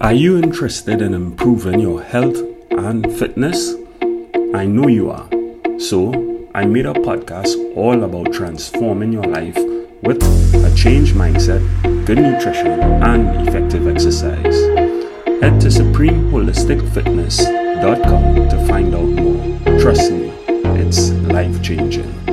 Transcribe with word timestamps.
Are 0.00 0.12
you 0.12 0.38
interested 0.38 1.02
in 1.02 1.12
improving 1.12 1.80
your 1.80 2.00
health 2.00 2.36
and 2.70 3.12
fitness? 3.18 3.74
I 4.54 4.64
know 4.64 4.86
you 4.86 5.10
are. 5.10 5.28
So, 5.80 6.46
I 6.54 6.66
made 6.66 6.86
a 6.86 6.92
podcast 6.92 7.56
all 7.76 8.04
about 8.04 8.32
transforming 8.32 9.12
your 9.12 9.24
life 9.24 9.56
with 10.02 10.22
a 10.54 10.72
changed 10.76 11.16
mindset, 11.16 11.60
good 12.06 12.18
nutrition, 12.18 12.78
and 13.02 13.48
effective 13.48 13.88
exercise. 13.88 14.54
Head 15.42 15.60
to 15.62 15.66
supremeholisticfitness.com 15.66 18.48
to 18.50 18.66
find 18.68 18.94
out 18.94 19.08
more. 19.08 19.58
Trust 19.80 20.12
me, 20.12 20.28
it's 20.80 21.10
life 21.10 21.60
changing. 21.60 22.27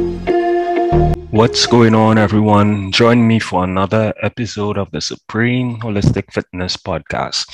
What's 1.35 1.67
going 1.67 1.93
on, 1.93 2.17
everyone? 2.17 2.93
Join 2.93 3.27
me 3.27 3.39
for 3.39 3.65
another 3.65 4.13
episode 4.21 4.77
of 4.77 4.89
the 4.91 5.01
Supreme 5.01 5.77
Holistic 5.81 6.31
Fitness 6.31 6.77
Podcast. 6.77 7.45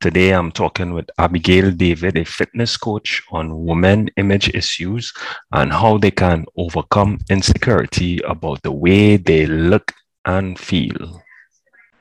Today, 0.00 0.30
I'm 0.30 0.50
talking 0.50 0.92
with 0.92 1.08
Abigail 1.18 1.70
David, 1.70 2.18
a 2.18 2.24
fitness 2.24 2.76
coach, 2.76 3.22
on 3.30 3.64
women 3.64 4.10
image 4.16 4.48
issues 4.54 5.12
and 5.52 5.72
how 5.72 5.98
they 5.98 6.10
can 6.10 6.46
overcome 6.56 7.20
insecurity 7.30 8.18
about 8.26 8.60
the 8.62 8.72
way 8.72 9.16
they 9.16 9.46
look 9.46 9.92
and 10.24 10.58
feel. 10.58 11.22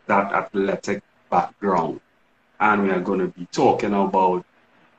That 0.08 0.34
athletic 0.34 1.04
background. 1.30 2.02
And 2.60 2.82
we 2.82 2.90
are 2.90 3.00
going 3.00 3.20
to 3.20 3.28
be 3.28 3.46
talking 3.52 3.94
about 3.94 4.44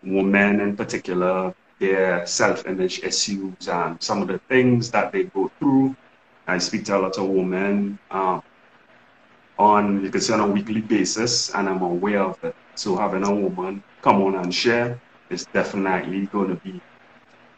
women 0.04 0.60
in 0.60 0.76
particular, 0.76 1.52
their 1.80 2.24
self 2.28 2.64
image 2.68 3.02
issues, 3.02 3.66
and 3.66 4.00
some 4.00 4.22
of 4.22 4.28
the 4.28 4.38
things 4.48 4.92
that 4.92 5.10
they 5.10 5.24
go 5.24 5.50
through 5.58 5.96
I 6.48 6.58
speak 6.58 6.86
to 6.86 6.98
a 6.98 7.00
lot 7.00 7.18
of 7.18 7.28
women 7.28 7.98
um, 8.10 8.42
on, 9.58 10.04
you 10.04 10.10
could 10.10 10.22
say, 10.22 10.34
on 10.34 10.40
a 10.40 10.48
weekly 10.48 10.82
basis, 10.82 11.50
and 11.54 11.68
I'm 11.68 11.82
aware 11.82 12.22
of 12.22 12.36
it. 12.44 12.56
So 12.76 12.96
having 12.96 13.24
a 13.24 13.34
woman 13.34 13.84
come 14.02 14.22
on 14.22 14.36
and 14.36 14.54
share 14.54 15.02
is 15.30 15.46
definitely 15.54 16.26
going 16.28 16.50
to 16.50 16.56
be 16.56 16.82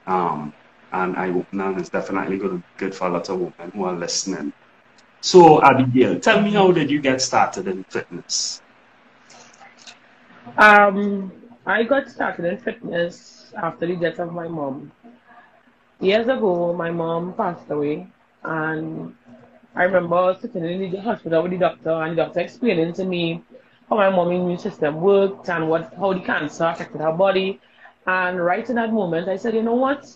um, 0.06 0.54
an 0.92 1.16
eye 1.16 1.30
opener, 1.30 1.78
it's 1.78 1.90
definitely 1.90 2.38
going 2.38 2.52
to 2.52 2.58
be 2.58 2.64
good 2.78 2.94
for 2.94 3.08
a 3.08 3.10
lot 3.10 3.28
of 3.30 3.38
women 3.38 3.72
who 3.74 3.84
are 3.84 3.96
listening. 3.96 4.52
So, 5.22 5.62
Abigail, 5.62 6.20
tell 6.20 6.40
me 6.42 6.52
how 6.52 6.72
did 6.72 6.90
you 6.90 7.00
get 7.00 7.20
started 7.22 7.68
in 7.68 7.84
fitness? 7.90 8.62
Um, 10.58 11.32
I 11.66 11.84
got 11.84 12.08
started 12.08 12.46
in 12.46 12.58
fitness 12.58 13.52
after 13.62 13.86
the 13.86 13.96
death 13.96 14.18
of 14.18 14.32
my 14.32 14.48
mom. 14.48 14.92
Years 16.00 16.28
ago, 16.28 16.74
my 16.74 16.90
mom 16.90 17.34
passed 17.34 17.70
away, 17.70 18.08
and 18.44 19.14
I 19.74 19.84
remember 19.84 20.36
sitting 20.40 20.64
in 20.64 20.90
the 20.90 21.00
hospital 21.00 21.42
with 21.42 21.52
the 21.52 21.58
doctor, 21.58 21.90
and 21.90 22.12
the 22.12 22.24
doctor 22.24 22.40
explaining 22.40 22.92
to 22.94 23.04
me 23.04 23.42
how 23.88 23.96
my 23.96 24.10
mom's 24.10 24.40
immune 24.40 24.58
system 24.58 25.00
worked 25.00 25.48
and 25.48 25.68
what 25.68 25.92
how 25.94 26.12
the 26.12 26.20
cancer 26.20 26.64
affected 26.64 27.00
her 27.00 27.12
body. 27.12 27.60
And 28.06 28.44
right 28.44 28.68
in 28.68 28.76
that 28.76 28.92
moment, 28.92 29.28
I 29.28 29.36
said, 29.36 29.54
you 29.54 29.62
know 29.62 29.74
what? 29.74 30.06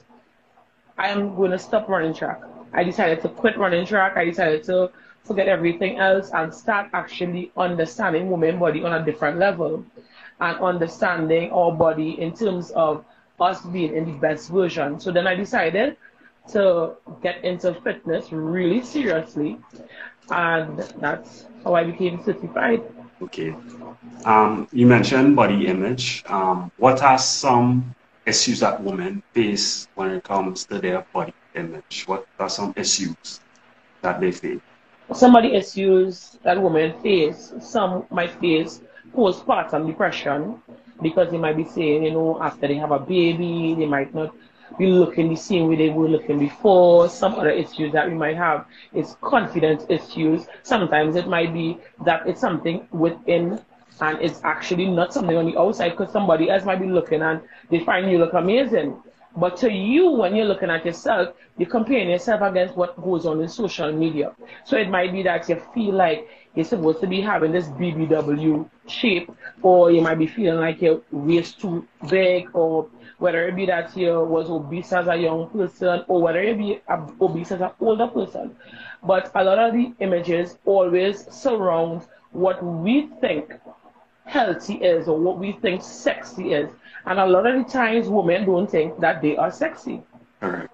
I 0.97 1.09
am 1.09 1.35
going 1.37 1.51
to 1.51 1.59
stop 1.59 1.89
running 1.89 2.15
track. 2.15 2.41
I 2.73 2.85
decided 2.85 3.21
to 3.23 3.29
quit 3.29 3.59
running 3.59 3.87
track. 3.87 4.17
I 4.17 4.25
decided 4.25 4.65
to 4.65 4.91
forget 5.25 5.49
everything 5.49 5.99
else 5.99 6.31
and 6.33 6.53
start 6.53 6.91
actually 6.93 7.51
understanding 7.57 8.31
women 8.31 8.59
body 8.59 8.85
on 8.85 8.93
a 8.93 9.05
different 9.05 9.39
level 9.39 9.85
and 10.41 10.59
understanding 10.61 11.51
our 11.51 11.73
body 11.73 12.21
in 12.21 12.35
terms 12.35 12.71
of 12.73 13.05
us 13.41 13.61
being 13.63 13.95
in 13.95 14.05
the 14.07 14.19
best 14.19 14.51
version. 14.51 15.01
So 15.01 15.11
then 15.11 15.27
I 15.27 15.35
decided 15.35 15.97
to 16.49 16.95
get 17.23 17.45
into 17.45 17.75
fitness 17.83 18.33
really 18.33 18.83
seriously, 18.83 19.59
and 20.31 20.79
that's 21.01 21.47
how 21.65 21.75
I 21.75 21.85
became 21.85 22.23
certified. 22.25 22.83
Okay. 23.23 23.55
Um, 24.25 24.69
you 24.73 24.87
mentioned 24.87 25.37
body 25.37 25.67
image. 25.67 26.25
Um, 26.27 26.71
what 26.77 27.03
are 27.03 27.19
some 27.19 27.95
issues 28.27 28.61
that 28.61 28.83
women 28.83 29.23
face 29.33 29.89
when 29.95 30.11
it 30.11 30.25
comes 30.25 30.65
to 30.67 30.79
their 30.79 31.07
body 31.13 31.35
image? 31.55 32.05
What 32.07 32.27
are 32.39 32.49
some 32.49 32.75
issues 32.77 33.41
that 34.03 34.21
they 34.21 34.33
face? 34.33 34.61
Some 35.15 35.37
of 35.37 35.43
the 35.43 35.55
issues 35.55 36.39
that 36.43 36.61
women 36.61 37.01
face, 37.03 37.53
some 37.61 38.07
might 38.11 38.33
face 38.41 38.81
postpartum 39.15 39.87
depression 39.87 40.61
because 41.03 41.31
they 41.31 41.39
might 41.39 41.57
be 41.57 41.65
saying, 41.65 42.05
you 42.05 42.11
know, 42.11 42.43
after 42.43 42.67
they 42.67 42.75
have 42.75 42.91
a 42.91 42.99
baby, 42.99 43.75
they 43.79 43.87
might 43.87 44.15
not 44.15 44.35
be 44.79 44.87
looking 44.87 45.29
the 45.29 45.37
same 45.37 45.69
way 45.69 45.77
they 45.77 45.91
were 45.91 46.09
looking 46.09 46.39
before. 46.39 47.09
Some 47.09 47.35
other 47.35 47.51
issues 47.51 47.93
that 47.93 48.09
we 48.09 48.15
might 48.15 48.37
have 48.37 48.67
is 48.93 49.17
confidence 49.21 49.85
issues. 49.89 50.47
Sometimes 50.63 51.17
it 51.17 51.29
might 51.29 51.53
be 51.53 51.79
that 52.05 52.27
it's 52.27 52.41
something 52.41 52.87
within 52.91 53.61
and 54.01 54.21
it's 54.21 54.41
actually 54.45 54.87
not 54.87 55.13
something 55.13 55.37
on 55.37 55.47
the 55.47 55.57
outside 55.57 55.91
because 55.91 56.13
somebody 56.13 56.51
else 56.51 56.65
might 56.65 56.81
be 56.81 56.87
looking 56.87 57.23
and 57.23 57.41
they 57.71 57.79
find 57.81 58.11
you 58.11 58.19
look 58.19 58.33
amazing. 58.33 59.01
But 59.37 59.57
to 59.59 59.71
you, 59.71 60.11
when 60.11 60.37
you're 60.37 60.47
looking 60.47 60.71
at 60.71 60.85
yourself, 60.87 61.35
you're 61.59 61.69
comparing 61.69 62.09
yourself 62.09 62.41
against 62.43 62.77
what 62.77 63.01
goes 63.03 63.27
on 63.27 63.41
in 63.41 63.49
social 63.49 63.93
media. 63.93 64.33
So 64.65 64.77
it 64.77 64.89
might 64.89 65.13
be 65.13 65.23
that 65.25 65.49
you 65.49 65.61
feel 65.75 65.95
like 65.95 66.29
you're 66.55 66.65
supposed 66.65 67.01
to 67.01 67.09
be 67.09 67.21
having 67.21 67.51
this 67.51 67.67
BBW 67.67 68.69
shape, 68.87 69.31
or 69.63 69.91
you 69.91 70.01
might 70.01 70.19
be 70.21 70.29
feeling 70.29 70.61
like 70.61 70.81
your 70.81 71.03
waist 71.11 71.61
too 71.61 71.87
big, 72.09 72.49
or 72.55 72.89
whether 73.25 73.49
it 73.49 73.57
be 73.57 73.65
that 73.65 73.97
you 73.97 74.21
was 74.21 74.51
obese 74.51 74.93
as 74.93 75.07
a 75.09 75.17
young 75.17 75.49
person, 75.49 76.05
or 76.09 76.21
whether 76.21 76.43
you 76.45 76.55
be 76.55 76.81
obese 77.23 77.53
as 77.53 77.63
an 77.63 77.71
older 77.81 78.07
person. 78.07 78.55
But 79.03 79.31
a 79.35 79.43
lot 79.43 79.59
of 79.59 79.73
the 79.73 79.95
images 80.01 80.59
always 80.67 81.25
surround 81.33 82.03
what 82.33 82.63
we 82.63 83.09
think 83.23 83.55
healthy 84.27 84.75
is 84.75 85.09
or 85.09 85.19
what 85.19 85.39
we 85.39 85.53
think 85.53 85.83
sexy 85.83 86.53
is. 86.53 86.69
And 87.07 87.19
a 87.19 87.25
lot 87.25 87.47
of 87.47 87.65
the 87.65 87.71
times 87.71 88.11
women 88.11 88.45
don't 88.45 88.71
think 88.71 89.01
that 89.01 89.23
they 89.23 89.39
are 89.39 89.51
sexy. 89.51 90.03
Correct. 90.41 90.71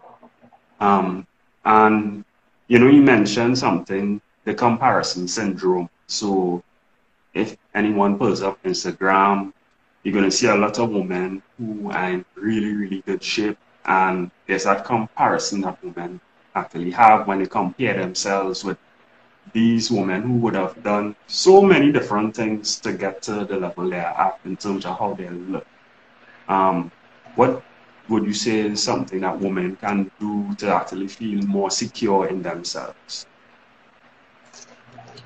Um, 0.80 1.28
and 1.64 2.24
you 2.66 2.80
know, 2.80 2.88
you 2.88 3.02
mentioned 3.02 3.58
something, 3.58 4.20
the 4.44 4.54
comparison 4.54 5.28
syndrome. 5.28 5.88
So 6.08 6.64
if 7.32 7.56
anyone 7.76 8.18
pulls 8.18 8.42
up 8.42 8.60
Instagram, 8.64 9.52
you're 10.02 10.14
gonna 10.14 10.30
see 10.30 10.46
a 10.46 10.54
lot 10.54 10.78
of 10.78 10.90
women 10.90 11.42
who 11.58 11.90
are 11.90 12.10
in 12.10 12.24
really, 12.34 12.72
really 12.72 13.02
good 13.02 13.22
shape. 13.22 13.58
And 13.84 14.30
there's 14.46 14.64
that 14.64 14.84
comparison 14.84 15.62
that 15.62 15.82
women 15.82 16.20
actually 16.54 16.90
have 16.90 17.26
when 17.26 17.38
they 17.38 17.46
compare 17.46 17.94
themselves 17.94 18.64
with 18.64 18.78
these 19.52 19.90
women 19.90 20.22
who 20.22 20.34
would 20.34 20.54
have 20.54 20.82
done 20.82 21.16
so 21.26 21.62
many 21.62 21.90
different 21.90 22.34
things 22.34 22.78
to 22.80 22.92
get 22.92 23.22
to 23.22 23.44
the 23.44 23.56
level 23.56 23.88
they're 23.88 24.00
at 24.00 24.38
in 24.44 24.56
terms 24.56 24.84
of 24.86 24.98
how 24.98 25.14
they 25.14 25.28
look. 25.28 25.66
Um, 26.48 26.90
what 27.36 27.62
would 28.08 28.24
you 28.24 28.34
say 28.34 28.60
is 28.60 28.82
something 28.82 29.20
that 29.20 29.38
women 29.38 29.76
can 29.76 30.10
do 30.18 30.54
to 30.56 30.74
actually 30.74 31.08
feel 31.08 31.42
more 31.46 31.70
secure 31.70 32.26
in 32.26 32.42
themselves? 32.42 33.26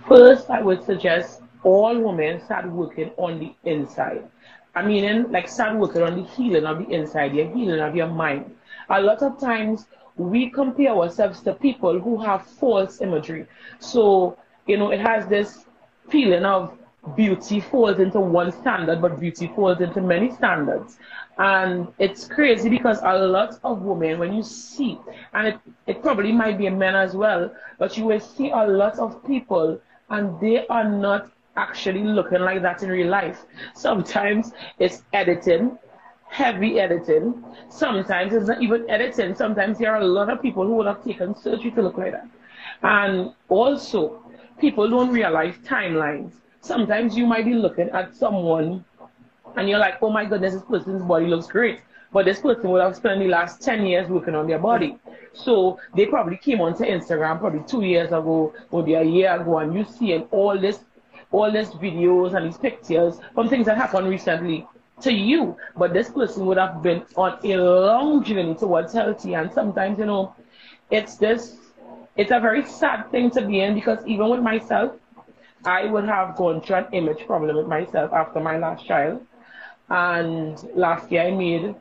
First, 0.06 0.50
I 0.50 0.60
would 0.62 0.84
suggest 0.84 1.42
all 1.62 1.98
women 1.98 2.44
start 2.44 2.70
working 2.70 3.10
on 3.16 3.38
the 3.38 3.54
inside. 3.64 4.28
I 4.74 4.82
mean, 4.82 5.30
like 5.30 5.48
start 5.48 5.76
working 5.76 6.02
on 6.02 6.16
the 6.16 6.28
healing 6.28 6.64
of 6.64 6.78
the 6.78 6.88
inside, 6.92 7.34
your 7.34 7.48
healing 7.54 7.80
of 7.80 7.94
your 7.94 8.08
mind. 8.08 8.54
A 8.90 9.00
lot 9.00 9.22
of 9.22 9.38
times 9.38 9.86
we 10.16 10.50
compare 10.50 10.90
ourselves 10.90 11.40
to 11.42 11.54
people 11.54 11.98
who 11.98 12.20
have 12.22 12.46
false 12.46 13.00
imagery. 13.00 13.46
So, 13.78 14.36
you 14.66 14.76
know, 14.76 14.90
it 14.90 15.00
has 15.00 15.26
this 15.26 15.64
feeling 16.08 16.44
of 16.44 16.76
beauty 17.16 17.60
falls 17.60 17.98
into 17.98 18.18
one 18.18 18.50
standard, 18.50 19.00
but 19.02 19.20
beauty 19.20 19.50
falls 19.54 19.80
into 19.80 20.00
many 20.00 20.30
standards. 20.30 20.98
And 21.38 21.88
it's 21.98 22.26
crazy 22.26 22.68
because 22.68 23.00
a 23.02 23.18
lot 23.18 23.58
of 23.64 23.82
women, 23.82 24.18
when 24.18 24.32
you 24.32 24.42
see, 24.42 24.98
and 25.34 25.48
it, 25.48 25.58
it 25.86 26.02
probably 26.02 26.32
might 26.32 26.58
be 26.58 26.70
men 26.70 26.94
as 26.94 27.14
well, 27.14 27.54
but 27.78 27.96
you 27.98 28.04
will 28.04 28.20
see 28.20 28.50
a 28.50 28.66
lot 28.66 28.98
of 28.98 29.24
people 29.26 29.80
and 30.10 30.38
they 30.40 30.66
are 30.68 30.88
not 30.88 31.30
actually 31.56 32.02
looking 32.02 32.40
like 32.40 32.62
that 32.62 32.82
in 32.82 32.90
real 32.90 33.08
life. 33.08 33.44
Sometimes 33.74 34.52
it's 34.78 35.02
editing, 35.12 35.78
heavy 36.28 36.80
editing. 36.80 37.44
Sometimes 37.68 38.32
it's 38.32 38.48
not 38.48 38.62
even 38.62 38.88
editing. 38.90 39.34
Sometimes 39.34 39.78
there 39.78 39.94
are 39.94 40.00
a 40.00 40.06
lot 40.06 40.30
of 40.30 40.42
people 40.42 40.66
who 40.66 40.74
would 40.76 40.86
have 40.86 41.04
taken 41.04 41.34
surgery 41.34 41.70
to 41.72 41.82
look 41.82 41.98
like 41.98 42.12
that. 42.12 42.28
And 42.82 43.32
also, 43.48 44.24
people 44.58 44.88
don't 44.88 45.10
realize 45.10 45.54
timelines. 45.58 46.32
Sometimes 46.60 47.16
you 47.16 47.26
might 47.26 47.44
be 47.44 47.54
looking 47.54 47.90
at 47.90 48.14
someone 48.14 48.84
and 49.56 49.68
you're 49.68 49.78
like, 49.78 50.02
oh 50.02 50.10
my 50.10 50.24
goodness, 50.24 50.54
this 50.54 50.62
person's 50.62 51.02
body 51.02 51.26
looks 51.26 51.46
great. 51.46 51.80
But 52.12 52.26
this 52.26 52.40
person 52.40 52.70
would 52.70 52.80
have 52.80 52.96
spent 52.96 53.20
the 53.20 53.28
last 53.28 53.62
10 53.62 53.86
years 53.86 54.08
working 54.08 54.34
on 54.34 54.46
their 54.46 54.58
body. 54.58 54.98
So 55.32 55.78
they 55.96 56.06
probably 56.06 56.36
came 56.36 56.60
onto 56.60 56.84
Instagram 56.84 57.40
probably 57.40 57.62
two 57.66 57.82
years 57.82 58.08
ago, 58.08 58.54
maybe 58.72 58.94
a 58.94 59.02
year 59.02 59.40
ago, 59.40 59.58
and 59.58 59.74
you 59.74 59.84
see 59.84 60.16
all 60.30 60.58
this 60.58 60.80
all 61.34 61.50
these 61.50 61.70
videos 61.70 62.34
and 62.34 62.46
these 62.46 62.56
pictures 62.58 63.18
from 63.34 63.48
things 63.48 63.66
that 63.66 63.76
happened 63.76 64.08
recently 64.08 64.66
to 65.00 65.12
you. 65.12 65.56
But 65.76 65.92
this 65.92 66.08
person 66.08 66.46
would 66.46 66.58
have 66.58 66.80
been 66.80 67.02
on 67.16 67.38
a 67.42 67.56
long 67.56 68.22
journey 68.22 68.54
towards 68.54 68.92
healthy. 68.92 69.34
And 69.34 69.52
sometimes, 69.52 69.98
you 69.98 70.06
know, 70.06 70.34
it's 70.90 71.16
this, 71.16 71.56
it's 72.16 72.30
a 72.30 72.38
very 72.38 72.64
sad 72.64 73.10
thing 73.10 73.30
to 73.32 73.44
be 73.44 73.60
in 73.60 73.74
because 73.74 73.98
even 74.06 74.30
with 74.30 74.40
myself, 74.40 74.92
I 75.64 75.86
would 75.86 76.04
have 76.04 76.36
gone 76.36 76.60
through 76.60 76.76
an 76.76 76.86
image 76.92 77.26
problem 77.26 77.56
with 77.56 77.66
myself 77.66 78.12
after 78.12 78.38
my 78.38 78.56
last 78.58 78.86
child. 78.86 79.26
And 79.90 80.56
last 80.76 81.10
year 81.10 81.22
I 81.22 81.30
made, 81.32 81.74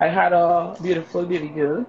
I 0.00 0.08
had 0.08 0.32
a 0.32 0.76
beautiful 0.82 1.24
baby 1.24 1.48
girl. 1.48 1.86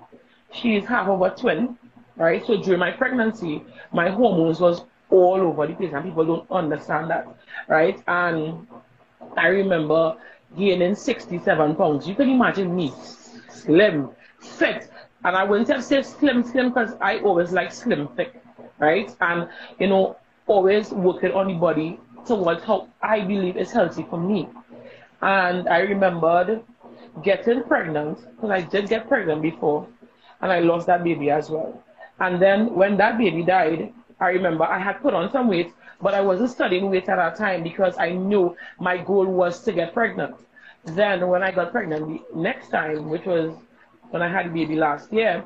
She's 0.52 0.86
half 0.86 1.08
of 1.08 1.22
a 1.24 1.32
twin, 1.32 1.76
right? 2.18 2.46
So 2.46 2.62
during 2.62 2.80
my 2.80 2.92
pregnancy, 2.92 3.64
my 3.92 4.10
hormones 4.10 4.60
was 4.60 4.84
all 5.10 5.42
over 5.42 5.68
the 5.68 5.74
place 5.74 5.94
and 5.94 6.04
people 6.04 6.26
don't 6.26 6.52
understand 6.52 7.10
that, 7.10 7.28
right? 7.68 8.02
And 8.08 8.68
I 9.38 9.48
remember 9.48 10.16
gaining 10.58 10.96
67 10.96 11.76
pounds. 11.76 12.08
You 12.08 12.16
can 12.16 12.30
imagine 12.30 12.76
me, 12.76 12.94
slim, 13.50 14.10
fit. 14.40 14.90
And 15.24 15.36
I 15.36 15.44
wouldn't 15.44 15.68
have 15.70 15.84
said 15.84 16.06
slim, 16.06 16.44
slim 16.44 16.70
because 16.70 16.96
I 17.02 17.20
always 17.20 17.52
like 17.52 17.72
slim, 17.72 18.08
thick, 18.10 18.42
right? 18.80 19.14
And, 19.22 19.50
you 19.80 19.88
know, 19.88 20.18
always 20.48 20.92
working 20.92 21.32
on 21.34 21.48
the 21.48 21.54
body 21.54 22.00
towards 22.26 22.64
how 22.64 22.88
I 23.02 23.22
believe 23.22 23.58
is 23.58 23.72
healthy 23.72 24.06
for 24.10 24.20
me. 24.20 24.48
And 25.22 25.68
I 25.68 25.80
remembered 25.80 26.64
getting 27.24 27.64
pregnant, 27.64 28.20
because 28.36 28.52
I 28.52 28.62
did 28.62 28.88
get 28.88 29.08
pregnant 29.08 29.42
before, 29.42 29.88
and 30.42 30.52
I 30.52 30.60
lost 30.60 30.88
that 30.88 31.04
baby 31.04 31.30
as 31.30 31.50
well. 31.50 31.84
And 32.20 32.42
then 32.42 32.74
when 32.74 32.98
that 32.98 33.18
baby 33.18 33.44
died, 33.44 33.94
I 34.19 34.30
remember 34.30 34.63
I 34.66 34.80
had 34.80 35.01
put 35.01 35.13
on 35.13 35.31
some 35.31 35.48
weight, 35.48 35.74
but 36.01 36.13
I 36.13 36.21
wasn't 36.21 36.50
studying 36.50 36.89
weight 36.89 37.07
at 37.10 37.16
that 37.16 37.36
time 37.38 37.63
because 37.63 37.98
I 37.98 38.12
knew 38.12 38.56
my 38.80 38.98
goal 38.98 39.25
was 39.25 39.62
to 39.63 39.71
get 39.71 39.94
pregnant. 39.94 40.36
Then 40.86 41.27
when 41.27 41.44
I 41.44 41.51
got 41.51 41.71
pregnant 41.71 42.07
the 42.07 42.38
next 42.38 42.69
time, 42.69 43.10
which 43.10 43.25
was 43.25 43.54
when 44.10 44.21
I 44.21 44.27
had 44.30 44.48
a 44.48 44.50
baby 44.50 44.75
last 44.75 45.12
year, 45.13 45.44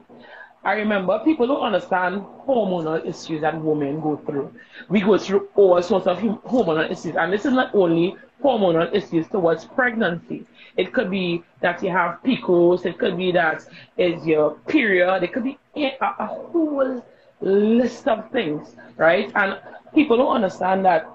I 0.63 0.73
remember 0.75 1.19
people 1.25 1.45
don't 1.45 1.61
understand 1.61 2.21
hormonal 2.47 3.05
issues 3.05 3.41
that 3.41 3.59
women 3.61 3.99
go 3.99 4.15
through. 4.25 4.53
We 4.87 5.01
go 5.01 5.17
through 5.17 5.49
all 5.55 5.81
sorts 5.81 6.07
of 6.07 6.19
hormonal 6.19 6.89
issues, 6.89 7.15
and 7.15 7.33
this 7.33 7.45
is 7.45 7.51
not 7.51 7.75
only 7.75 8.15
hormonal 8.41 8.93
issues 8.93 9.27
towards 9.27 9.65
pregnancy. 9.65 10.45
It 10.77 10.93
could 10.93 11.11
be 11.11 11.43
that 11.59 11.83
you 11.83 11.89
have 11.89 12.19
PCOS, 12.23 12.85
it 12.85 12.97
could 12.97 13.17
be 13.17 13.31
that 13.33 13.65
it's 13.97 14.25
your 14.25 14.55
period, 14.67 15.23
it 15.23 15.33
could 15.33 15.43
be 15.43 15.59
a, 15.75 15.97
a 16.01 16.25
whole 16.25 17.03
list 17.43 18.07
of 18.07 18.29
things, 18.31 18.75
right? 18.97 19.31
And 19.35 19.59
people 19.93 20.17
don't 20.17 20.35
understand 20.35 20.85
that 20.85 21.05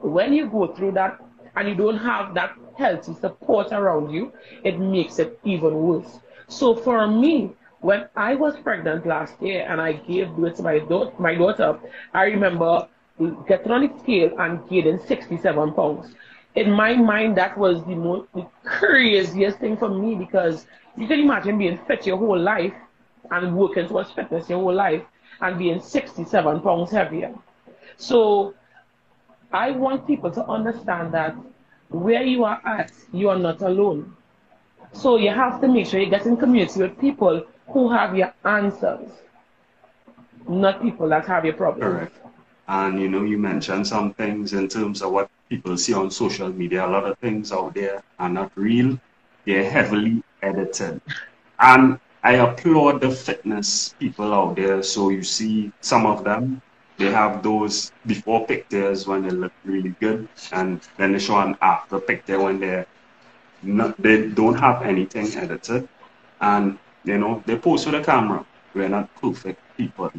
when 0.00 0.32
you 0.32 0.46
go 0.48 0.66
through 0.66 0.92
that 0.92 1.20
and 1.56 1.68
you 1.68 1.74
don't 1.74 1.98
have 1.98 2.34
that 2.34 2.56
healthy 2.76 3.14
support 3.14 3.72
around 3.72 4.10
you, 4.10 4.32
it 4.64 4.78
makes 4.78 5.18
it 5.18 5.38
even 5.44 5.74
worse. 5.74 6.20
So 6.48 6.74
for 6.74 7.06
me, 7.06 7.52
when 7.80 8.08
I 8.16 8.34
was 8.34 8.56
pregnant 8.58 9.06
last 9.06 9.40
year 9.42 9.66
and 9.68 9.80
I 9.80 9.92
gave 9.92 10.30
birth 10.36 10.56
to 10.56 10.62
my, 10.62 10.78
daughter, 10.78 11.12
my 11.18 11.34
daughter, 11.34 11.78
I 12.14 12.24
remember 12.24 12.88
getting 13.46 13.72
on 13.72 13.86
the 13.86 13.98
scale 14.00 14.30
and 14.38 14.68
gaining 14.68 14.98
67 14.98 15.72
pounds. 15.74 16.14
In 16.54 16.70
my 16.70 16.94
mind, 16.94 17.36
that 17.36 17.56
was 17.56 17.84
the 17.84 17.94
most 17.94 18.28
the 18.34 18.46
craziest 18.64 19.58
thing 19.58 19.76
for 19.76 19.88
me 19.88 20.14
because 20.14 20.66
you 20.96 21.06
can 21.06 21.20
imagine 21.20 21.58
being 21.58 21.78
fit 21.86 22.06
your 22.06 22.18
whole 22.18 22.38
life 22.38 22.74
and 23.30 23.56
working 23.56 23.88
towards 23.88 24.10
fitness 24.12 24.48
your 24.50 24.58
whole 24.60 24.74
life 24.74 25.02
and 25.42 25.58
being 25.58 25.80
67 25.80 26.60
pounds 26.60 26.90
heavier. 26.90 27.34
So 27.98 28.54
I 29.52 29.72
want 29.72 30.06
people 30.06 30.30
to 30.30 30.44
understand 30.46 31.12
that 31.12 31.36
where 31.90 32.22
you 32.22 32.44
are 32.44 32.60
at, 32.64 32.92
you 33.12 33.28
are 33.28 33.38
not 33.38 33.60
alone. 33.60 34.16
So 34.92 35.16
you 35.16 35.30
have 35.30 35.60
to 35.60 35.68
make 35.68 35.86
sure 35.86 36.00
you 36.00 36.08
get 36.08 36.26
in 36.26 36.36
community 36.36 36.80
with 36.80 36.98
people 36.98 37.44
who 37.68 37.90
have 37.90 38.16
your 38.16 38.32
answers, 38.44 39.08
not 40.48 40.80
people 40.80 41.08
that 41.08 41.26
have 41.26 41.44
your 41.44 41.54
problems. 41.54 41.92
Correct. 41.92 42.16
And 42.68 43.00
you 43.00 43.08
know, 43.08 43.22
you 43.24 43.38
mentioned 43.38 43.86
some 43.86 44.14
things 44.14 44.52
in 44.52 44.68
terms 44.68 45.02
of 45.02 45.12
what 45.12 45.28
people 45.48 45.76
see 45.76 45.92
on 45.92 46.10
social 46.10 46.48
media. 46.50 46.86
A 46.86 46.88
lot 46.88 47.04
of 47.04 47.18
things 47.18 47.52
out 47.52 47.74
there 47.74 48.02
are 48.18 48.28
not 48.28 48.52
real. 48.54 48.98
They're 49.44 49.68
heavily 49.68 50.22
edited. 50.40 51.00
And 51.58 51.98
I 52.24 52.34
applaud 52.34 53.00
the 53.00 53.10
fitness 53.10 53.94
people 53.98 54.32
out 54.32 54.56
there. 54.56 54.82
So 54.82 55.10
you 55.10 55.22
see 55.24 55.72
some 55.80 56.06
of 56.06 56.22
them, 56.24 56.62
they 56.98 57.10
have 57.10 57.42
those 57.42 57.90
before 58.06 58.46
pictures 58.46 59.06
when 59.06 59.22
they 59.22 59.30
look 59.30 59.52
really 59.64 59.94
good, 60.00 60.28
and 60.52 60.80
then 60.98 61.12
they 61.12 61.18
show 61.18 61.40
an 61.40 61.56
after 61.60 61.98
picture 61.98 62.40
when 62.40 62.60
they're 62.60 62.86
not, 63.62 64.00
they 64.00 64.28
don't 64.28 64.54
have 64.54 64.82
anything 64.82 65.26
edited, 65.36 65.88
and 66.40 66.78
you 67.04 67.18
know 67.18 67.42
they 67.46 67.56
post 67.56 67.86
for 67.86 67.90
the 67.92 68.02
camera. 68.02 68.44
We're 68.74 68.88
not 68.88 69.12
perfect 69.16 69.60
people. 69.76 70.12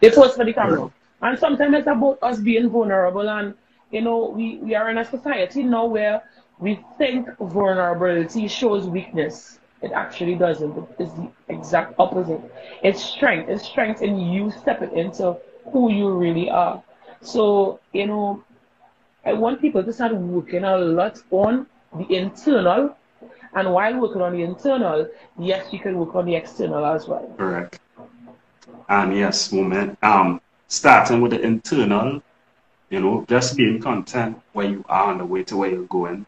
They 0.00 0.10
post 0.10 0.36
for 0.36 0.44
the 0.44 0.52
camera, 0.52 0.90
and 1.22 1.38
sometimes 1.38 1.74
it's 1.76 1.86
about 1.86 2.18
us 2.22 2.40
being 2.40 2.68
vulnerable. 2.68 3.28
And 3.28 3.54
you 3.90 4.00
know, 4.00 4.30
we 4.30 4.56
we 4.58 4.74
are 4.74 4.90
in 4.90 4.98
a 4.98 5.04
society 5.04 5.62
now 5.62 5.86
where 5.86 6.22
we 6.58 6.80
think 6.98 7.28
vulnerability 7.38 8.48
shows 8.48 8.86
weakness. 8.86 9.60
It 9.84 9.92
actually 9.92 10.34
doesn't. 10.34 10.74
It's 10.98 11.12
the 11.12 11.28
exact 11.48 11.94
opposite. 11.98 12.40
It's 12.82 13.02
strength. 13.02 13.50
It's 13.50 13.64
strength 13.64 14.00
in 14.00 14.18
you 14.18 14.50
stepping 14.50 14.96
into 14.96 15.36
who 15.72 15.92
you 15.92 16.10
really 16.10 16.48
are. 16.50 16.82
So, 17.20 17.80
you 17.92 18.06
know, 18.06 18.42
I 19.26 19.34
want 19.34 19.60
people 19.60 19.84
to 19.84 19.92
start 19.92 20.14
working 20.14 20.64
a 20.64 20.78
lot 20.78 21.20
on 21.30 21.66
the 21.98 22.06
internal. 22.14 22.96
And 23.54 23.72
while 23.72 24.00
working 24.00 24.22
on 24.22 24.32
the 24.32 24.42
internal, 24.42 25.06
yes, 25.38 25.72
you 25.72 25.78
can 25.78 25.98
work 25.98 26.14
on 26.14 26.24
the 26.24 26.34
external 26.34 26.84
as 26.86 27.06
well. 27.06 27.30
Correct. 27.36 27.78
And 28.88 29.14
yes, 29.16 29.52
moment. 29.52 29.98
Um, 30.02 30.40
starting 30.68 31.20
with 31.20 31.32
the 31.32 31.40
internal, 31.42 32.22
you 32.90 33.00
know, 33.00 33.24
just 33.28 33.56
being 33.56 33.80
content 33.80 34.40
where 34.54 34.66
you 34.68 34.84
are 34.88 35.12
on 35.12 35.18
the 35.18 35.26
way 35.26 35.42
to 35.44 35.56
where 35.58 35.70
you're 35.70 35.86
going. 35.86 36.26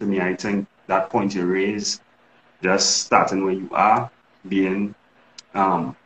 To 0.00 0.06
me, 0.06 0.20
I 0.20 0.34
think 0.34 0.66
that 0.88 1.08
point 1.08 1.34
you 1.34 1.46
raised 1.46 2.02
just 2.66 3.02
starting 3.04 3.44
where 3.44 3.54
you 3.54 3.68
are, 3.72 4.10
being 4.48 4.94
um, 5.54 5.96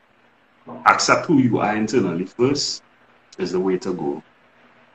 accept 0.87 1.27
who 1.27 1.39
you 1.39 1.59
are 1.59 1.75
internally 1.75 2.27
first 2.27 2.83
is 3.39 3.53
the 3.53 3.61
way 3.61 3.79
to 3.79 3.95
go. 3.95 4.23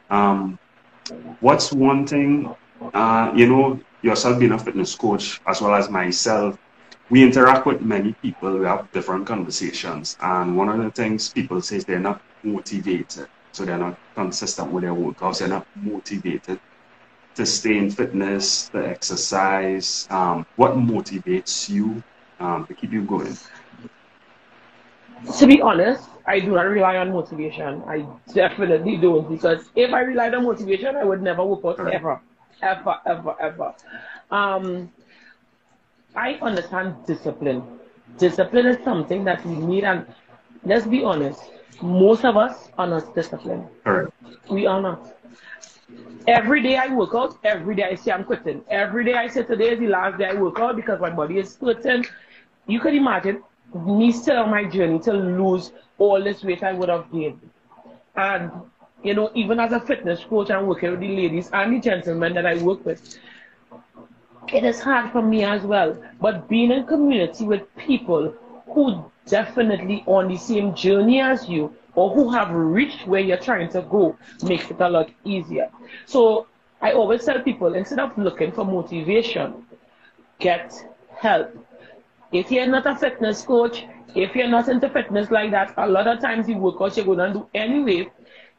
Um, 0.09 0.59
what's 1.39 1.71
one 1.71 2.05
thing, 2.05 2.53
uh, 2.93 3.31
you 3.35 3.47
know, 3.47 3.79
yourself 4.03 4.39
being 4.39 4.51
a 4.51 4.59
fitness 4.59 4.93
coach 4.93 5.41
as 5.47 5.61
well 5.61 5.73
as 5.73 5.89
myself, 5.89 6.57
we 7.09 7.23
interact 7.23 7.65
with 7.65 7.81
many 7.81 8.13
people, 8.13 8.57
we 8.59 8.65
have 8.65 8.91
different 8.91 9.25
conversations, 9.25 10.17
and 10.21 10.55
one 10.55 10.69
of 10.69 10.77
the 10.83 10.91
things 10.91 11.29
people 11.29 11.61
say 11.61 11.77
is 11.77 11.85
they're 11.85 11.99
not 11.99 12.21
motivated, 12.43 13.27
so 13.51 13.65
they're 13.65 13.77
not 13.77 13.97
consistent 14.13 14.71
with 14.71 14.83
their 14.83 14.93
workouts, 14.93 15.39
they're 15.39 15.47
not 15.47 15.65
motivated 15.75 16.59
to 17.35 17.45
stay 17.45 17.77
in 17.77 17.91
fitness, 17.91 18.69
to 18.69 18.85
exercise? 18.87 20.07
Um, 20.09 20.45
what 20.55 20.73
motivates 20.73 21.69
you 21.69 22.03
um, 22.39 22.65
to 22.67 22.73
keep 22.73 22.91
you 22.91 23.03
going? 23.03 23.37
To 25.39 25.47
be 25.47 25.61
honest, 25.61 26.07
I 26.27 26.39
do 26.39 26.51
not 26.51 26.67
rely 26.67 26.97
on 26.97 27.11
motivation. 27.11 27.83
I 27.87 28.05
definitely 28.33 28.97
don't 28.97 29.29
because 29.29 29.69
if 29.75 29.93
I 29.93 30.01
relied 30.01 30.33
on 30.33 30.43
motivation, 30.43 30.95
I 30.95 31.03
would 31.03 31.21
never 31.21 31.43
work 31.43 31.63
out 31.65 31.79
right. 31.79 31.93
ever, 31.93 32.19
ever, 32.61 32.95
ever, 33.05 33.35
ever. 33.41 33.73
Um, 34.31 34.91
I 36.15 36.33
understand 36.41 36.95
discipline. 37.05 37.63
Discipline 38.17 38.65
is 38.67 38.83
something 38.83 39.23
that 39.25 39.45
we 39.45 39.55
need, 39.55 39.83
and 39.83 40.05
let's 40.63 40.85
be 40.87 41.03
honest, 41.03 41.41
most 41.81 42.23
of 42.23 42.37
us 42.37 42.69
are 42.77 42.87
not 42.87 43.13
disciplined. 43.13 43.67
Right. 43.85 44.07
We 44.49 44.65
are 44.65 44.81
not. 44.81 45.15
Every 46.27 46.61
day 46.61 46.77
I 46.77 46.87
work 46.93 47.13
out, 47.13 47.37
every 47.43 47.75
day 47.75 47.83
I 47.83 47.95
say 47.95 48.11
I'm 48.11 48.23
quitting. 48.23 48.63
Every 48.69 49.03
day 49.05 49.13
I 49.13 49.27
say 49.27 49.43
today 49.43 49.71
is 49.73 49.79
the 49.79 49.87
last 49.87 50.17
day 50.17 50.25
I 50.25 50.33
work 50.33 50.59
out 50.59 50.75
because 50.75 50.99
my 50.99 51.09
body 51.09 51.37
is 51.37 51.57
hurting. 51.57 52.05
You 52.67 52.79
can 52.79 52.95
imagine 52.95 53.43
me 53.73 54.11
still 54.11 54.37
on 54.39 54.49
my 54.49 54.63
journey 54.65 54.99
to 54.99 55.13
lose 55.13 55.71
all 55.97 56.23
this 56.23 56.43
weight 56.43 56.63
I 56.63 56.73
would 56.73 56.89
have 56.89 57.11
gained. 57.11 57.39
And, 58.15 58.51
you 59.03 59.13
know, 59.13 59.31
even 59.35 59.59
as 59.59 59.71
a 59.73 59.79
fitness 59.79 60.23
coach, 60.23 60.49
I'm 60.49 60.65
working 60.67 60.91
with 60.91 60.99
the 61.01 61.15
ladies 61.15 61.49
and 61.53 61.73
the 61.75 61.79
gentlemen 61.79 62.33
that 62.33 62.45
I 62.45 62.55
work 62.57 62.85
with. 62.85 63.19
It 64.51 64.63
is 64.63 64.79
hard 64.79 65.11
for 65.11 65.21
me 65.21 65.43
as 65.43 65.63
well. 65.63 65.97
But 66.19 66.47
being 66.47 66.71
in 66.71 66.85
community 66.85 67.45
with 67.45 67.75
people 67.75 68.33
who 68.67 69.03
definitely 69.27 70.03
on 70.07 70.27
the 70.27 70.37
same 70.37 70.73
journey 70.75 71.21
as 71.21 71.47
you, 71.47 71.73
or 71.95 72.13
who 72.13 72.29
have 72.29 72.51
reached 72.51 73.07
where 73.07 73.21
you're 73.21 73.37
trying 73.37 73.69
to 73.69 73.81
go 73.81 74.17
makes 74.43 74.69
it 74.69 74.79
a 74.79 74.89
lot 74.89 75.09
easier. 75.23 75.69
So 76.05 76.47
I 76.81 76.91
always 76.91 77.23
tell 77.25 77.41
people 77.41 77.73
instead 77.73 77.99
of 77.99 78.17
looking 78.17 78.51
for 78.51 78.65
motivation, 78.65 79.65
get 80.39 80.73
help. 81.17 81.57
If 82.31 82.51
you're 82.51 82.67
not 82.67 82.85
a 82.85 82.95
fitness 82.95 83.41
coach, 83.43 83.85
if 84.13 84.35
you're 84.35 84.47
not 84.47 84.67
into 84.67 84.89
fitness 84.89 85.31
like 85.31 85.51
that, 85.51 85.73
a 85.77 85.87
lot 85.87 86.07
of 86.07 86.19
times 86.19 86.47
the 86.47 86.53
workouts 86.53 86.97
you're 86.97 87.05
going 87.05 87.19
to 87.19 87.33
do 87.39 87.47
anyway 87.53 88.09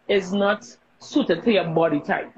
is 0.09 0.33
not 0.33 0.67
suited 0.99 1.45
to 1.45 1.53
your 1.53 1.65
body 1.65 2.01
type. 2.01 2.33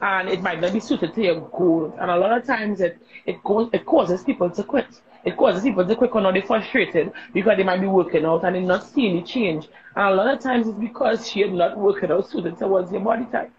And 0.00 0.28
it 0.28 0.42
might 0.42 0.60
not 0.60 0.72
be 0.72 0.80
suited 0.80 1.14
to 1.14 1.22
your 1.22 1.40
goals. 1.50 1.94
And 2.00 2.10
a 2.10 2.16
lot 2.16 2.36
of 2.36 2.46
times 2.46 2.80
it, 2.80 2.98
it, 3.26 3.36
it 3.72 3.86
causes 3.86 4.24
people 4.24 4.50
to 4.50 4.62
quit. 4.62 4.86
It 5.24 5.36
causes 5.36 5.62
people 5.62 5.86
to 5.86 5.96
quick 5.96 6.14
on 6.16 6.26
or 6.26 6.32
they 6.32 6.40
frustrated 6.40 7.12
because 7.34 7.56
they 7.56 7.62
might 7.62 7.80
be 7.80 7.86
working 7.86 8.24
out 8.24 8.44
and 8.44 8.56
they 8.56 8.60
not 8.60 8.86
seeing 8.86 9.16
the 9.16 9.22
change. 9.22 9.68
And 9.96 10.06
a 10.06 10.14
lot 10.14 10.32
of 10.32 10.40
times 10.40 10.66
it's 10.68 10.78
because 10.78 11.34
you're 11.36 11.50
not 11.50 11.76
working 11.76 12.10
out 12.10 12.28
suited 12.28 12.58
towards 12.58 12.90
your 12.90 13.02
body 13.02 13.26
type. 13.30 13.50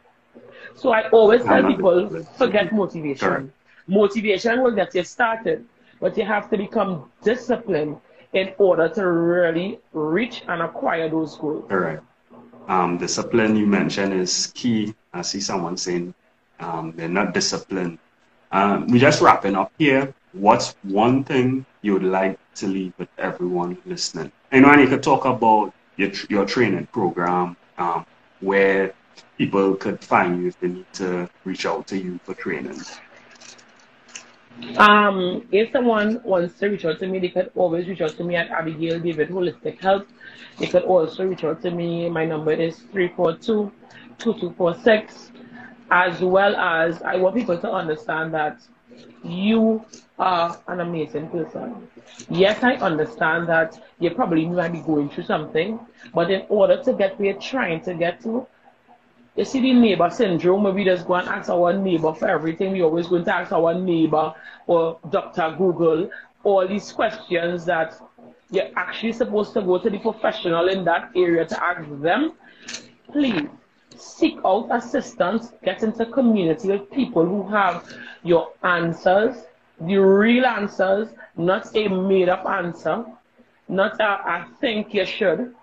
So 0.75 0.91
I 0.91 1.09
always 1.09 1.43
tell 1.43 1.63
people 1.67 2.23
forget 2.37 2.73
motivation. 2.73 3.27
Correct. 3.27 3.49
Motivation 3.87 4.63
will 4.63 4.71
get 4.71 4.95
you 4.95 5.03
started, 5.03 5.65
but 5.99 6.17
you 6.17 6.25
have 6.25 6.49
to 6.49 6.57
become 6.57 7.11
disciplined 7.23 7.97
in 8.33 8.53
order 8.57 8.87
to 8.87 9.05
really 9.05 9.79
reach 9.93 10.43
and 10.47 10.61
acquire 10.61 11.09
those 11.09 11.37
goals. 11.37 11.65
Correct. 11.67 12.03
Um, 12.67 12.97
discipline 12.97 13.55
you 13.55 13.67
mentioned 13.67 14.13
is 14.13 14.51
key. 14.55 14.93
I 15.13 15.23
see 15.23 15.41
someone 15.41 15.77
saying 15.77 16.13
um, 16.59 16.93
they're 16.95 17.09
not 17.09 17.33
disciplined. 17.33 17.99
Um, 18.51 18.87
we're 18.87 18.99
just 18.99 19.21
wrapping 19.21 19.55
up 19.55 19.71
here. 19.77 20.13
What's 20.33 20.75
one 20.83 21.23
thing 21.23 21.65
you 21.81 21.93
would 21.93 22.03
like 22.03 22.39
to 22.55 22.67
leave 22.67 22.93
with 22.97 23.09
everyone 23.17 23.77
listening? 23.85 24.31
And 24.51 24.65
when 24.65 24.79
you 24.79 24.87
could 24.87 25.03
talk 25.03 25.25
about 25.25 25.73
your, 25.97 26.11
your 26.29 26.45
training 26.45 26.87
program, 26.87 27.57
um, 27.77 28.05
where 28.39 28.93
people 29.37 29.75
could 29.75 30.03
find 30.03 30.41
you 30.41 30.47
if 30.49 30.59
they 30.59 30.67
need 30.67 30.93
to 30.93 31.29
reach 31.43 31.65
out 31.65 31.87
to 31.87 31.97
you 31.97 32.19
for 32.23 32.33
training. 32.33 32.79
Um, 34.77 35.47
if 35.51 35.71
someone 35.71 36.21
wants 36.23 36.59
to 36.59 36.67
reach 36.67 36.85
out 36.85 36.99
to 36.99 37.07
me, 37.07 37.19
they 37.19 37.29
could 37.29 37.51
always 37.55 37.87
reach 37.87 38.01
out 38.01 38.11
to 38.11 38.23
me 38.23 38.35
at 38.35 38.49
Abigail 38.49 38.99
David 38.99 39.29
Holistic 39.29 39.79
Health. 39.79 40.05
They 40.59 40.67
could 40.67 40.83
also 40.83 41.25
reach 41.25 41.43
out 41.43 41.61
to 41.63 41.71
me. 41.71 42.09
My 42.09 42.25
number 42.25 42.51
is 42.51 42.77
342 42.91 43.71
2246. 44.19 45.31
As 45.89 46.21
well 46.21 46.55
as, 46.55 47.01
I 47.01 47.17
want 47.17 47.35
people 47.35 47.57
to 47.57 47.71
understand 47.71 48.33
that 48.33 48.61
you 49.23 49.83
are 50.21 50.61
an 50.67 50.79
amazing 50.81 51.27
person. 51.29 51.87
Yes, 52.29 52.63
I 52.63 52.75
understand 52.75 53.49
that 53.49 53.83
you 53.99 54.11
probably 54.11 54.45
might 54.45 54.71
be 54.71 54.79
going 54.79 55.09
through 55.09 55.23
something, 55.23 55.79
but 56.13 56.29
in 56.29 56.45
order 56.47 56.81
to 56.83 56.93
get 56.93 57.19
where 57.19 57.31
you're 57.31 57.41
trying 57.41 57.81
to 57.81 57.95
get 57.95 58.21
to, 58.21 58.45
you 59.35 59.45
see 59.45 59.61
the 59.61 59.73
neighbor 59.73 60.09
syndrome 60.11 60.63
where 60.63 60.73
we 60.73 60.85
just 60.85 61.07
go 61.07 61.15
and 61.15 61.27
ask 61.27 61.49
our 61.49 61.73
neighbor 61.73 62.13
for 62.13 62.27
everything. 62.27 62.71
We 62.71 62.83
always 62.83 63.07
going 63.07 63.25
to 63.25 63.35
ask 63.35 63.51
our 63.51 63.73
neighbor 63.73 64.33
or 64.67 64.99
Dr. 65.09 65.55
Google 65.57 66.09
all 66.43 66.67
these 66.67 66.91
questions 66.91 67.65
that 67.65 67.99
you're 68.51 68.69
actually 68.75 69.13
supposed 69.13 69.53
to 69.53 69.61
go 69.61 69.79
to 69.79 69.89
the 69.89 69.97
professional 69.97 70.67
in 70.67 70.85
that 70.85 71.11
area 71.15 71.45
to 71.45 71.63
ask 71.63 71.87
them. 72.01 72.33
Please 73.11 73.47
seek 73.97 74.37
out 74.45 74.67
assistance, 74.69 75.53
get 75.63 75.81
into 75.81 76.05
community 76.05 76.67
with 76.67 76.91
people 76.91 77.25
who 77.25 77.47
have 77.49 77.91
your 78.23 78.51
answers, 78.63 79.35
the 79.81 79.97
real 79.97 80.45
answers, 80.45 81.09
not 81.37 81.75
a 81.75 81.87
made 81.87 82.29
up 82.29 82.45
answer, 82.45 83.05
not 83.67 83.99
a 83.99 84.03
I 84.03 84.47
think 84.59 84.93
you 84.93 85.05
should, 85.05 85.55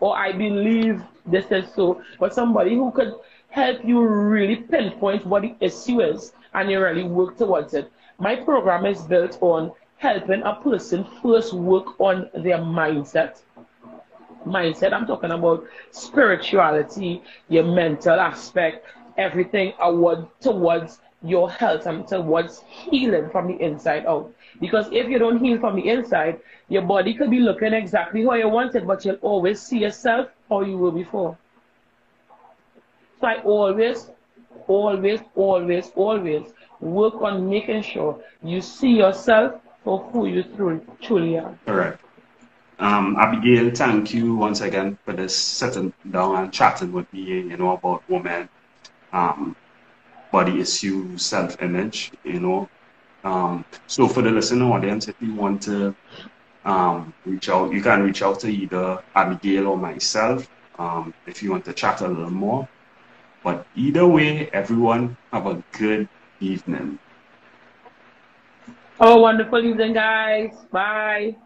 or 0.00 0.16
I 0.16 0.32
believe 0.32 1.02
this 1.26 1.50
is 1.50 1.72
so, 1.74 2.02
but 2.18 2.34
somebody 2.34 2.74
who 2.74 2.90
could 2.92 3.14
help 3.50 3.84
you 3.84 4.00
really 4.06 4.56
pinpoint 4.56 5.26
what 5.26 5.42
the 5.42 5.54
issue 5.60 6.00
is 6.00 6.32
and 6.54 6.70
you 6.70 6.80
really 6.80 7.04
work 7.04 7.36
towards 7.36 7.74
it. 7.74 7.90
My 8.18 8.36
program 8.36 8.86
is 8.86 9.02
built 9.02 9.38
on 9.40 9.72
helping 9.96 10.42
a 10.42 10.54
person 10.62 11.06
first 11.22 11.52
work 11.52 12.00
on 12.00 12.30
their 12.34 12.58
mindset. 12.58 13.40
Mindset, 14.46 14.92
I'm 14.92 15.06
talking 15.06 15.32
about 15.32 15.66
spirituality, 15.90 17.22
your 17.48 17.64
mental 17.64 18.18
aspect, 18.18 18.86
everything 19.16 19.72
towards 20.40 21.00
your 21.22 21.50
health 21.50 21.86
and 21.86 22.06
towards 22.06 22.60
healing 22.68 23.28
from 23.30 23.48
the 23.48 23.62
inside 23.62 24.06
out. 24.06 24.32
Because 24.60 24.86
if 24.92 25.08
you 25.08 25.18
don't 25.18 25.42
heal 25.44 25.58
from 25.58 25.76
the 25.76 25.88
inside, 25.88 26.40
your 26.68 26.82
body 26.82 27.14
could 27.14 27.30
be 27.30 27.40
looking 27.40 27.72
exactly 27.72 28.24
how 28.24 28.34
you 28.34 28.48
want 28.48 28.74
it, 28.74 28.86
but 28.86 29.04
you'll 29.04 29.16
always 29.16 29.60
see 29.60 29.78
yourself 29.78 30.28
how 30.48 30.60
you 30.60 30.76
were 30.76 30.92
before. 30.92 31.36
So 33.20 33.26
I 33.26 33.40
always, 33.42 34.10
always, 34.66 35.20
always, 35.34 35.90
always 35.96 36.52
work 36.80 37.14
on 37.20 37.48
making 37.48 37.82
sure 37.82 38.22
you 38.42 38.60
see 38.60 38.90
yourself 38.90 39.60
for 39.82 39.98
who 40.12 40.26
you 40.26 40.44
truly, 41.02 41.38
are. 41.38 41.58
All 41.66 41.74
right. 41.74 41.96
Um, 42.78 43.16
Abigail, 43.18 43.72
thank 43.74 44.14
you 44.14 44.36
once 44.36 44.60
again 44.60 44.98
for 45.04 45.12
this 45.12 45.36
sitting 45.36 45.92
down 46.10 46.36
and 46.36 46.52
chatting 46.52 46.92
with 46.92 47.12
me, 47.12 47.22
you 47.22 47.56
know, 47.56 47.72
about 47.72 48.08
women, 48.08 48.48
um, 49.12 49.56
body 50.30 50.60
issue, 50.60 51.16
self-image, 51.16 52.12
you 52.24 52.40
know. 52.40 52.68
Um, 53.24 53.64
so 53.86 54.06
for 54.08 54.22
the 54.22 54.30
listening 54.30 54.70
audience, 54.70 55.08
if 55.08 55.16
you 55.20 55.34
want 55.34 55.62
to 55.62 55.94
um, 56.64 57.12
reach 57.24 57.48
out, 57.48 57.72
you 57.72 57.82
can 57.82 58.02
reach 58.02 58.22
out 58.22 58.40
to 58.40 58.48
either 58.48 59.02
Abigail 59.14 59.68
or 59.68 59.76
myself 59.76 60.48
um, 60.78 61.12
if 61.26 61.42
you 61.42 61.50
want 61.50 61.64
to 61.64 61.72
chat 61.72 62.00
a 62.00 62.08
little 62.08 62.30
more. 62.30 62.68
But 63.42 63.66
either 63.76 64.06
way, 64.06 64.50
everyone 64.52 65.16
have 65.32 65.46
a 65.46 65.62
good 65.72 66.08
evening. 66.40 66.98
Oh, 69.00 69.20
wonderful 69.20 69.64
evening, 69.64 69.94
guys. 69.94 70.54
Bye. 70.72 71.36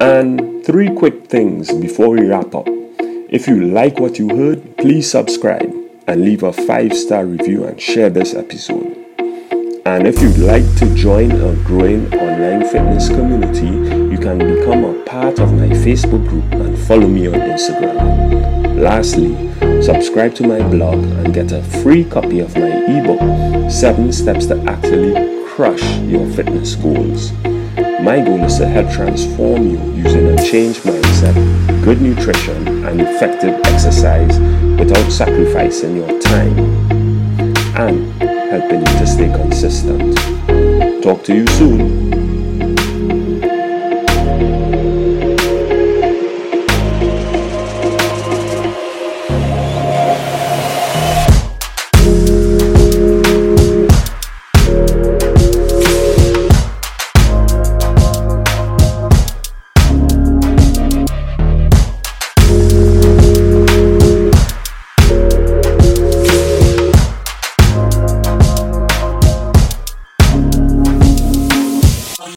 And 0.00 0.64
three 0.64 0.88
quick 0.94 1.26
things 1.26 1.72
before 1.72 2.08
we 2.08 2.26
wrap 2.26 2.54
up. 2.54 2.66
If 2.66 3.46
you 3.46 3.66
like 3.66 4.00
what 4.00 4.18
you 4.18 4.34
heard, 4.34 4.76
please 4.78 5.10
subscribe 5.10 5.89
and 6.10 6.24
leave 6.24 6.42
a 6.42 6.52
five 6.52 6.92
star 6.92 7.24
review 7.24 7.64
and 7.64 7.80
share 7.80 8.10
this 8.10 8.34
episode. 8.34 8.96
And 9.86 10.08
if 10.08 10.20
you'd 10.20 10.38
like 10.38 10.64
to 10.78 10.92
join 10.96 11.30
a 11.30 11.54
growing 11.62 12.12
online 12.14 12.68
fitness 12.68 13.08
community, 13.08 13.66
you 14.12 14.18
can 14.18 14.38
become 14.38 14.82
a 14.82 15.04
part 15.04 15.38
of 15.38 15.52
my 15.52 15.68
Facebook 15.68 16.28
group 16.28 16.50
and 16.52 16.76
follow 16.76 17.06
me 17.06 17.28
on 17.28 17.34
Instagram. 17.34 18.80
Lastly, 18.80 19.36
subscribe 19.82 20.34
to 20.34 20.48
my 20.48 20.58
blog 20.68 20.98
and 20.98 21.32
get 21.32 21.52
a 21.52 21.62
free 21.62 22.04
copy 22.04 22.40
of 22.40 22.56
my 22.56 22.72
ebook, 22.88 23.70
7 23.70 24.12
Steps 24.12 24.46
to 24.46 24.60
Actually 24.64 25.44
Crush 25.46 25.98
Your 26.00 26.28
Fitness 26.30 26.74
Goals. 26.74 27.30
My 28.02 28.20
goal 28.20 28.42
is 28.42 28.58
to 28.58 28.66
help 28.66 28.90
transform 28.90 29.70
you 29.70 29.78
using 29.92 30.26
a 30.26 30.36
changed 30.42 30.84
good 31.84 32.00
nutrition, 32.00 32.84
and 32.86 33.00
effective 33.00 33.60
exercise 33.64 34.38
without 34.78 35.10
sacrificing 35.10 35.96
your 35.96 36.20
time. 36.20 36.58
And 37.76 38.22
helping 38.50 38.80
you 38.80 38.86
to 38.98 39.06
stay 39.06 39.32
consistent. 39.32 40.16
Talk 41.02 41.24
to 41.24 41.34
you 41.34 41.46
soon. 41.46 42.19